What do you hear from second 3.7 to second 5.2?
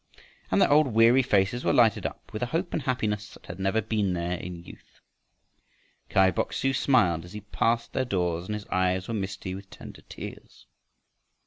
been there in youth.